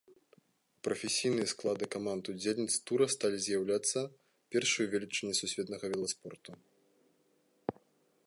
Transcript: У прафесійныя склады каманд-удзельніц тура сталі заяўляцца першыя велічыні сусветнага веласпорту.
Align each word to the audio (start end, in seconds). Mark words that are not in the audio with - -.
У 0.77 0.85
прафесійныя 0.85 1.47
склады 1.53 1.85
каманд-удзельніц 1.95 2.75
тура 2.91 3.05
сталі 3.15 3.37
заяўляцца 3.47 3.99
першыя 4.55 4.85
велічыні 4.93 5.33
сусветнага 5.41 5.85
веласпорту. 5.95 6.51